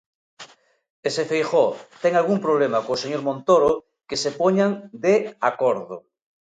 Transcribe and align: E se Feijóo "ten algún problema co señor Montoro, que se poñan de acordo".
E 1.07 1.09
se 1.15 1.23
Feijóo 1.29 1.73
"ten 2.01 2.13
algún 2.15 2.39
problema 2.45 2.83
co 2.85 3.01
señor 3.03 3.21
Montoro, 3.27 3.71
que 4.07 4.17
se 4.23 4.31
poñan 4.39 4.71
de 5.05 5.15
acordo". 5.49 5.95